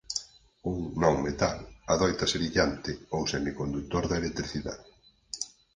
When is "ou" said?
3.15-3.21